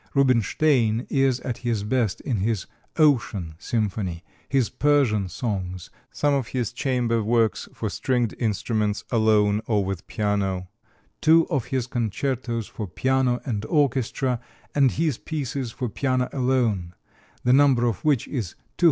Rubinstein 0.15 1.05
is 1.11 1.39
at 1.41 1.59
his 1.59 1.83
best 1.83 2.21
in 2.21 2.37
his 2.37 2.65
"Ocean" 2.97 3.53
symphony, 3.59 4.23
his 4.49 4.67
Persian 4.67 5.29
songs, 5.29 5.91
some 6.09 6.33
of 6.33 6.47
his 6.47 6.73
chamber 6.73 7.21
works 7.21 7.69
for 7.71 7.87
stringed 7.87 8.33
instruments, 8.39 9.03
alone 9.11 9.61
or 9.67 9.85
with 9.85 10.07
piano, 10.07 10.69
two 11.21 11.45
of 11.51 11.65
his 11.65 11.85
concertos 11.85 12.65
for 12.65 12.87
piano 12.87 13.41
and 13.45 13.63
orchestra, 13.67 14.39
and 14.73 14.93
his 14.93 15.19
pieces 15.19 15.71
for 15.71 15.87
piano 15.87 16.29
alone, 16.33 16.95
the 17.43 17.53
number 17.53 17.85
of 17.85 18.03
which 18.03 18.27
is 18.27 18.53
238. 18.53 18.55